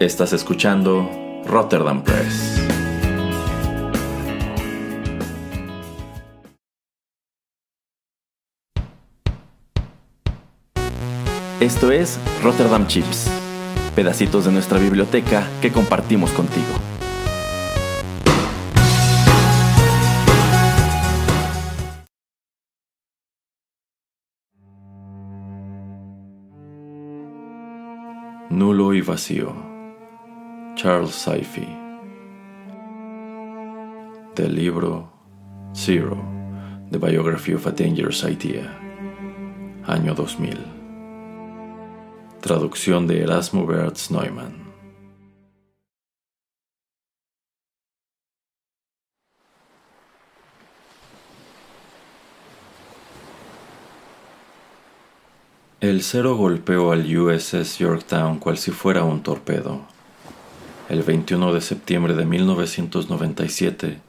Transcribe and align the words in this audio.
Estás 0.00 0.32
escuchando 0.32 1.10
Rotterdam 1.44 2.02
Press. 2.02 2.58
Esto 11.60 11.92
es 11.92 12.18
Rotterdam 12.42 12.86
Chips, 12.86 13.30
pedacitos 13.94 14.46
de 14.46 14.52
nuestra 14.52 14.78
biblioteca 14.78 15.46
que 15.60 15.70
compartimos 15.70 16.30
contigo. 16.30 16.64
Nulo 28.48 28.94
y 28.94 29.02
vacío. 29.02 29.69
Charles 30.82 31.14
Saifi. 31.14 31.68
Del 34.34 34.54
libro 34.54 35.12
Zero, 35.74 36.16
The 36.90 36.96
Biography 36.96 37.52
of 37.52 37.66
a 37.66 37.70
Dangerous 37.70 38.24
Idea. 38.24 38.78
Año 39.84 40.14
2000. 40.14 40.56
Traducción 42.40 43.06
de 43.06 43.22
Erasmo 43.22 43.66
Bertz 43.66 44.10
Neumann. 44.10 44.72
El 55.82 56.02
cero 56.02 56.36
golpeó 56.36 56.92
al 56.92 57.04
USS 57.04 57.76
Yorktown 57.76 58.38
cual 58.38 58.56
si 58.56 58.70
fuera 58.70 59.04
un 59.04 59.22
torpedo. 59.22 59.99
El 60.90 61.04
21 61.04 61.54
de 61.54 61.60
septiembre 61.60 62.14
de 62.14 62.24
1997, 62.24 64.00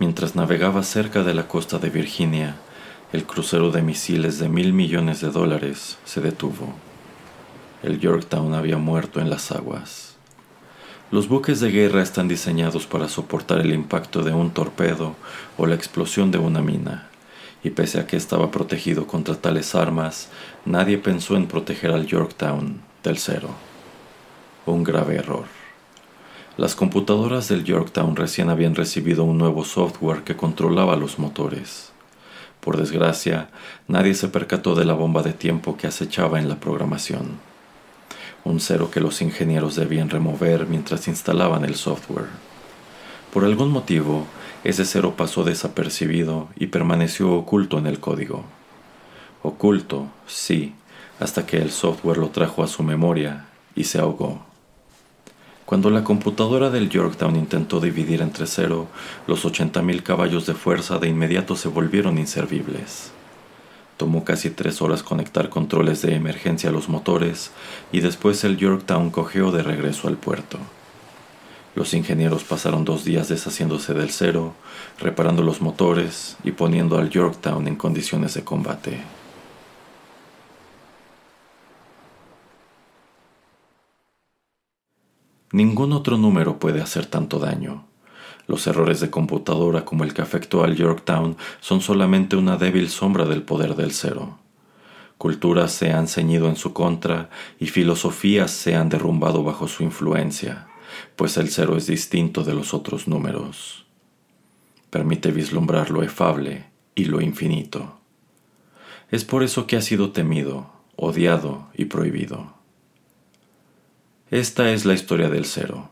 mientras 0.00 0.34
navegaba 0.34 0.82
cerca 0.82 1.22
de 1.22 1.32
la 1.32 1.46
costa 1.46 1.78
de 1.78 1.90
Virginia, 1.90 2.56
el 3.12 3.22
crucero 3.24 3.70
de 3.70 3.82
misiles 3.82 4.40
de 4.40 4.48
mil 4.48 4.72
millones 4.72 5.20
de 5.20 5.30
dólares 5.30 5.96
se 6.04 6.20
detuvo. 6.20 6.74
El 7.84 8.00
Yorktown 8.00 8.52
había 8.54 8.78
muerto 8.78 9.20
en 9.20 9.30
las 9.30 9.52
aguas. 9.52 10.16
Los 11.12 11.28
buques 11.28 11.60
de 11.60 11.70
guerra 11.70 12.02
están 12.02 12.26
diseñados 12.26 12.88
para 12.88 13.08
soportar 13.08 13.60
el 13.60 13.72
impacto 13.72 14.24
de 14.24 14.32
un 14.32 14.50
torpedo 14.50 15.14
o 15.56 15.66
la 15.66 15.76
explosión 15.76 16.32
de 16.32 16.38
una 16.38 16.62
mina 16.62 17.10
y 17.62 17.70
pese 17.70 18.00
a 18.00 18.08
que 18.08 18.16
estaba 18.16 18.50
protegido 18.50 19.06
contra 19.06 19.36
tales 19.36 19.76
armas, 19.76 20.30
nadie 20.64 20.98
pensó 20.98 21.36
en 21.36 21.46
proteger 21.46 21.92
al 21.92 22.08
Yorktown 22.08 22.80
del 23.04 23.18
cero. 23.18 23.50
Un 24.66 24.82
grave 24.82 25.14
error. 25.14 25.63
Las 26.56 26.76
computadoras 26.76 27.48
del 27.48 27.64
Yorktown 27.64 28.14
recién 28.14 28.48
habían 28.48 28.76
recibido 28.76 29.24
un 29.24 29.38
nuevo 29.38 29.64
software 29.64 30.22
que 30.22 30.36
controlaba 30.36 30.94
los 30.94 31.18
motores. 31.18 31.90
Por 32.60 32.76
desgracia, 32.76 33.50
nadie 33.88 34.14
se 34.14 34.28
percató 34.28 34.76
de 34.76 34.84
la 34.84 34.94
bomba 34.94 35.22
de 35.22 35.32
tiempo 35.32 35.76
que 35.76 35.88
acechaba 35.88 36.38
en 36.38 36.48
la 36.48 36.60
programación. 36.60 37.40
Un 38.44 38.60
cero 38.60 38.88
que 38.92 39.00
los 39.00 39.20
ingenieros 39.20 39.74
debían 39.74 40.10
remover 40.10 40.68
mientras 40.68 41.08
instalaban 41.08 41.64
el 41.64 41.74
software. 41.74 42.28
Por 43.32 43.44
algún 43.44 43.72
motivo, 43.72 44.24
ese 44.62 44.84
cero 44.84 45.14
pasó 45.16 45.42
desapercibido 45.42 46.50
y 46.54 46.68
permaneció 46.68 47.32
oculto 47.32 47.78
en 47.78 47.88
el 47.88 47.98
código. 47.98 48.44
Oculto, 49.42 50.06
sí, 50.28 50.72
hasta 51.18 51.46
que 51.46 51.56
el 51.56 51.72
software 51.72 52.18
lo 52.18 52.28
trajo 52.28 52.62
a 52.62 52.68
su 52.68 52.84
memoria 52.84 53.46
y 53.74 53.84
se 53.84 53.98
ahogó. 53.98 54.53
Cuando 55.66 55.88
la 55.88 56.04
computadora 56.04 56.68
del 56.68 56.90
Yorktown 56.90 57.36
intentó 57.36 57.80
dividir 57.80 58.20
entre 58.20 58.46
cero, 58.46 58.86
los 59.26 59.46
80.000 59.46 60.02
caballos 60.02 60.44
de 60.44 60.52
fuerza 60.52 60.98
de 60.98 61.08
inmediato 61.08 61.56
se 61.56 61.68
volvieron 61.68 62.18
inservibles. 62.18 63.12
Tomó 63.96 64.24
casi 64.24 64.50
tres 64.50 64.82
horas 64.82 65.02
conectar 65.02 65.48
controles 65.48 66.02
de 66.02 66.14
emergencia 66.16 66.68
a 66.68 66.72
los 66.72 66.90
motores 66.90 67.50
y 67.92 68.00
después 68.00 68.44
el 68.44 68.58
Yorktown 68.58 69.10
cogió 69.10 69.52
de 69.52 69.62
regreso 69.62 70.08
al 70.08 70.18
puerto. 70.18 70.58
Los 71.74 71.94
ingenieros 71.94 72.44
pasaron 72.44 72.84
dos 72.84 73.04
días 73.04 73.28
deshaciéndose 73.28 73.94
del 73.94 74.10
cero, 74.10 74.52
reparando 75.00 75.42
los 75.42 75.62
motores 75.62 76.36
y 76.44 76.52
poniendo 76.52 76.98
al 76.98 77.08
Yorktown 77.08 77.66
en 77.68 77.76
condiciones 77.76 78.34
de 78.34 78.44
combate. 78.44 79.00
Ningún 85.54 85.92
otro 85.92 86.18
número 86.18 86.58
puede 86.58 86.82
hacer 86.82 87.06
tanto 87.06 87.38
daño. 87.38 87.86
Los 88.46 88.66
errores 88.66 88.98
de 88.98 89.10
computadora 89.10 89.84
como 89.84 90.02
el 90.04 90.12
que 90.12 90.22
afectó 90.22 90.64
al 90.64 90.74
Yorktown 90.74 91.36
son 91.60 91.80
solamente 91.80 92.36
una 92.36 92.56
débil 92.56 92.90
sombra 92.90 93.24
del 93.24 93.42
poder 93.42 93.76
del 93.76 93.92
cero. 93.92 94.38
Culturas 95.16 95.72
se 95.72 95.92
han 95.92 96.08
ceñido 96.08 96.48
en 96.48 96.56
su 96.56 96.72
contra 96.72 97.30
y 97.60 97.68
filosofías 97.68 98.50
se 98.50 98.74
han 98.74 98.88
derrumbado 98.88 99.44
bajo 99.44 99.68
su 99.68 99.84
influencia 99.84 100.66
pues 101.16 101.36
el 101.36 101.50
cero 101.50 101.76
es 101.76 101.86
distinto 101.86 102.44
de 102.44 102.54
los 102.54 102.74
otros 102.74 103.08
números. 103.08 103.86
Permite 104.90 105.32
vislumbrar 105.32 105.90
lo 105.90 106.02
efable 106.02 106.66
y 106.94 107.06
lo 107.06 107.20
infinito. 107.20 107.98
Es 109.10 109.24
por 109.24 109.42
eso 109.42 109.66
que 109.66 109.76
ha 109.76 109.82
sido 109.82 110.12
temido, 110.12 110.70
odiado 110.96 111.68
y 111.74 111.86
prohibido. 111.86 112.54
Esta 114.34 114.72
es 114.72 114.84
la 114.84 114.94
historia 114.94 115.28
del 115.28 115.44
cero, 115.44 115.90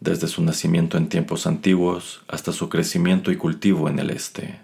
desde 0.00 0.26
su 0.26 0.42
nacimiento 0.42 0.96
en 0.96 1.10
tiempos 1.10 1.46
antiguos 1.46 2.22
hasta 2.26 2.50
su 2.50 2.70
crecimiento 2.70 3.30
y 3.30 3.36
cultivo 3.36 3.90
en 3.90 3.98
el 3.98 4.08
este, 4.08 4.58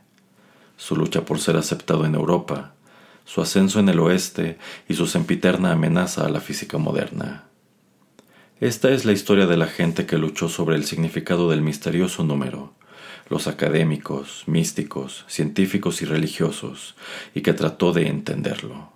su 0.78 0.96
lucha 0.96 1.26
por 1.26 1.38
ser 1.38 1.58
aceptado 1.58 2.06
en 2.06 2.14
Europa, 2.14 2.72
su 3.26 3.42
ascenso 3.42 3.78
en 3.78 3.90
el 3.90 4.00
oeste 4.00 4.56
y 4.88 4.94
su 4.94 5.06
sempiterna 5.06 5.72
amenaza 5.72 6.24
a 6.24 6.30
la 6.30 6.40
física 6.40 6.78
moderna. 6.78 7.44
Esta 8.58 8.90
es 8.90 9.04
la 9.04 9.12
historia 9.12 9.46
de 9.46 9.58
la 9.58 9.66
gente 9.66 10.06
que 10.06 10.16
luchó 10.16 10.48
sobre 10.48 10.76
el 10.76 10.86
significado 10.86 11.50
del 11.50 11.60
misterioso 11.60 12.24
número, 12.24 12.72
los 13.28 13.48
académicos, 13.48 14.44
místicos, 14.46 15.26
científicos 15.28 16.00
y 16.00 16.06
religiosos, 16.06 16.94
y 17.34 17.42
que 17.42 17.52
trató 17.52 17.92
de 17.92 18.08
entenderlo. 18.08 18.93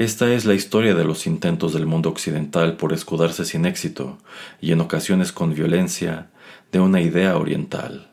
Esta 0.00 0.32
es 0.32 0.46
la 0.46 0.54
historia 0.54 0.94
de 0.94 1.04
los 1.04 1.26
intentos 1.26 1.74
del 1.74 1.84
mundo 1.84 2.08
occidental 2.08 2.78
por 2.78 2.94
escudarse 2.94 3.44
sin 3.44 3.66
éxito, 3.66 4.16
y 4.58 4.72
en 4.72 4.80
ocasiones 4.80 5.30
con 5.30 5.52
violencia, 5.52 6.30
de 6.72 6.80
una 6.80 7.02
idea 7.02 7.36
oriental. 7.36 8.10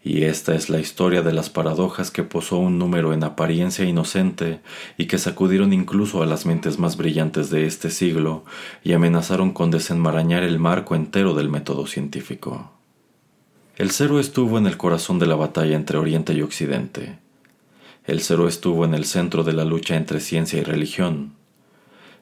Y 0.00 0.22
esta 0.22 0.54
es 0.54 0.70
la 0.70 0.78
historia 0.78 1.22
de 1.22 1.32
las 1.32 1.50
paradojas 1.50 2.12
que 2.12 2.22
posó 2.22 2.58
un 2.58 2.78
número 2.78 3.12
en 3.12 3.24
apariencia 3.24 3.84
inocente 3.84 4.60
y 4.96 5.06
que 5.06 5.18
sacudieron 5.18 5.72
incluso 5.72 6.22
a 6.22 6.26
las 6.26 6.46
mentes 6.46 6.78
más 6.78 6.96
brillantes 6.96 7.50
de 7.50 7.66
este 7.66 7.90
siglo 7.90 8.44
y 8.84 8.92
amenazaron 8.92 9.50
con 9.50 9.72
desenmarañar 9.72 10.44
el 10.44 10.60
marco 10.60 10.94
entero 10.94 11.34
del 11.34 11.50
método 11.50 11.88
científico. 11.88 12.70
El 13.74 13.90
cero 13.90 14.20
estuvo 14.20 14.56
en 14.56 14.68
el 14.68 14.76
corazón 14.76 15.18
de 15.18 15.26
la 15.26 15.34
batalla 15.34 15.74
entre 15.74 15.98
Oriente 15.98 16.32
y 16.32 16.42
Occidente. 16.42 17.25
El 18.06 18.20
cero 18.20 18.48
estuvo 18.48 18.84
en 18.84 18.94
el 18.94 19.04
centro 19.04 19.44
de 19.44 19.52
la 19.52 19.64
lucha 19.64 19.96
entre 19.96 20.20
ciencia 20.20 20.58
y 20.58 20.62
religión. 20.62 21.34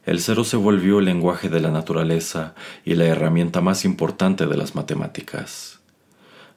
El 0.04 0.20
cero 0.20 0.44
se 0.44 0.56
volvió 0.56 0.98
el 0.98 1.04
lenguaje 1.04 1.48
de 1.48 1.60
la 1.60 1.70
naturaleza 1.70 2.54
y 2.84 2.94
la 2.94 3.06
herramienta 3.06 3.60
más 3.60 3.84
importante 3.84 4.46
de 4.46 4.56
las 4.56 4.74
matemáticas 4.74 5.74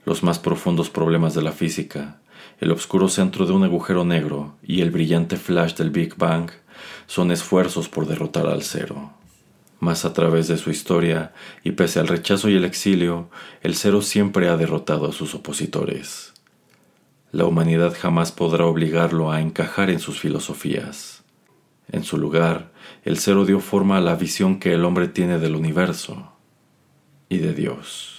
los 0.07 0.23
más 0.23 0.39
profundos 0.39 0.89
problemas 0.89 1.33
de 1.33 1.41
la 1.41 1.51
física, 1.51 2.21
el 2.61 2.71
oscuro 2.71 3.09
centro 3.09 3.45
de 3.45 3.51
un 3.51 3.65
agujero 3.65 4.05
negro 4.05 4.55
y 4.63 4.79
el 4.79 4.89
brillante 4.89 5.35
flash 5.35 5.73
del 5.73 5.89
Big 5.89 6.15
Bang 6.15 6.49
son 7.07 7.29
esfuerzos 7.29 7.89
por 7.89 8.07
derrotar 8.07 8.47
al 8.47 8.63
cero. 8.63 9.11
Mas 9.81 10.05
a 10.05 10.13
través 10.13 10.47
de 10.47 10.57
su 10.57 10.69
historia, 10.69 11.33
y 11.61 11.71
pese 11.71 11.99
al 11.99 12.07
rechazo 12.07 12.47
y 12.47 12.55
el 12.55 12.63
exilio, 12.63 13.29
el 13.61 13.75
cero 13.75 14.01
siempre 14.01 14.47
ha 14.47 14.55
derrotado 14.55 15.09
a 15.09 15.11
sus 15.11 15.35
opositores. 15.35 16.33
La 17.31 17.45
humanidad 17.45 17.93
jamás 17.99 18.31
podrá 18.31 18.65
obligarlo 18.65 19.31
a 19.31 19.41
encajar 19.41 19.89
en 19.89 19.99
sus 19.99 20.19
filosofías. 20.19 21.23
En 21.91 22.03
su 22.03 22.17
lugar, 22.17 22.71
el 23.03 23.17
cero 23.17 23.45
dio 23.45 23.59
forma 23.59 23.97
a 23.97 24.01
la 24.01 24.15
visión 24.15 24.59
que 24.59 24.73
el 24.73 24.85
hombre 24.85 25.07
tiene 25.07 25.37
del 25.37 25.55
universo 25.55 26.33
y 27.29 27.39
de 27.39 27.53
Dios. 27.53 28.16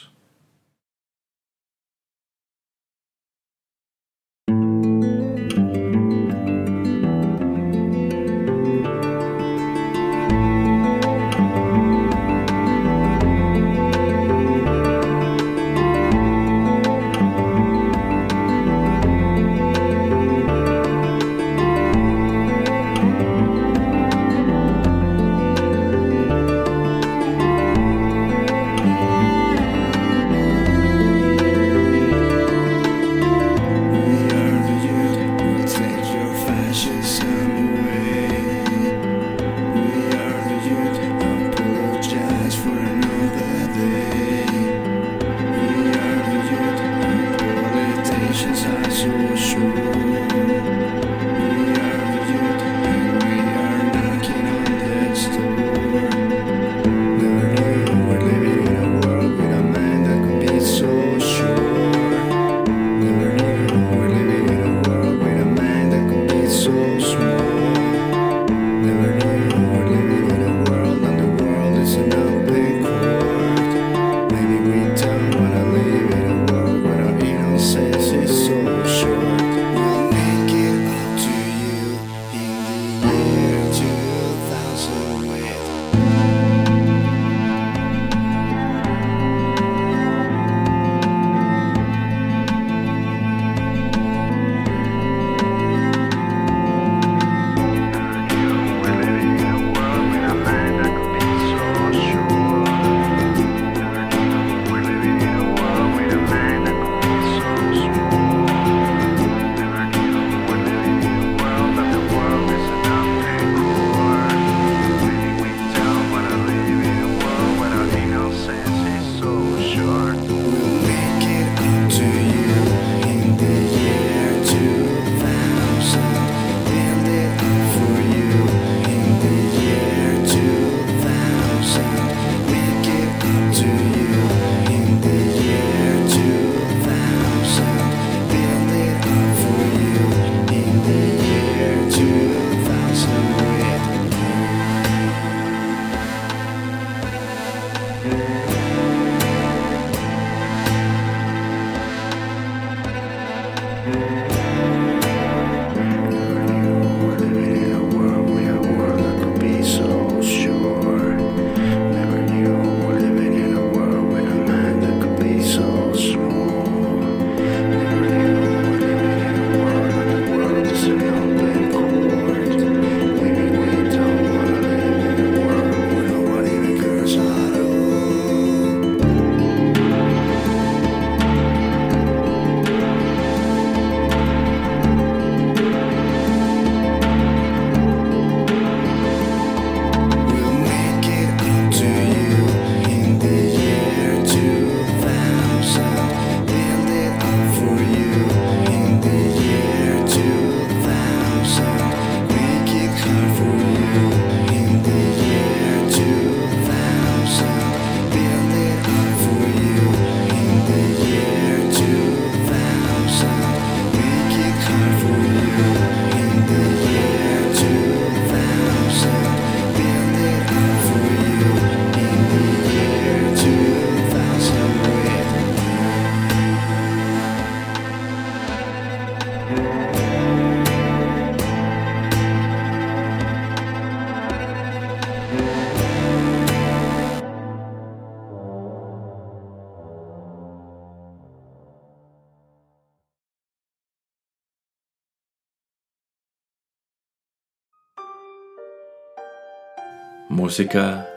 Música 250.31 251.09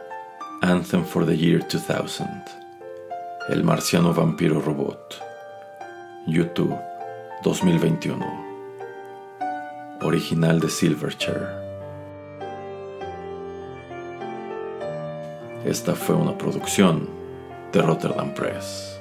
Anthem 0.61 1.03
for 1.03 1.25
the 1.25 1.35
Year 1.35 1.59
2000. 1.67 2.25
El 3.49 3.61
marciano 3.61 4.13
vampiro 4.13 4.61
robot. 4.61 5.21
YouTube 6.25 6.79
2021. 7.43 8.25
Original 10.01 10.61
de 10.61 10.69
Silverchair. 10.69 11.49
Esta 15.65 15.93
fue 15.93 16.15
una 16.15 16.37
producción 16.37 17.09
de 17.73 17.81
Rotterdam 17.81 18.33
Press. 18.33 19.00